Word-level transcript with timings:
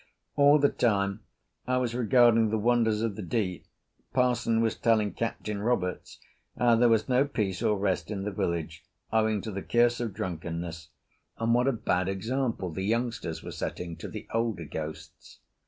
All 0.35 0.57
the 0.57 0.67
time 0.69 1.19
I 1.67 1.77
was 1.77 1.93
regarding 1.93 2.49
the 2.49 2.57
wonders 2.57 3.03
of 3.03 3.15
the 3.15 3.21
deep 3.21 3.67
parson 4.15 4.59
was 4.59 4.73
telling 4.75 5.13
Captain 5.13 5.61
Roberts 5.61 6.19
how 6.57 6.75
there 6.75 6.89
was 6.89 7.07
no 7.07 7.23
peace 7.23 7.61
or 7.61 7.77
rest 7.77 8.09
in 8.09 8.23
the 8.23 8.31
village 8.31 8.83
owing 9.13 9.41
to 9.43 9.51
the 9.51 9.61
curse 9.61 9.99
of 9.99 10.15
drunkenness, 10.15 10.89
and 11.37 11.53
what 11.53 11.67
a 11.67 11.71
bad 11.71 12.09
example 12.09 12.71
the 12.71 12.81
youngsters 12.81 13.43
were 13.43 13.51
setting 13.51 13.95
to 13.97 14.07
the 14.07 14.27
older 14.33 14.65
ghosts. 14.65 15.37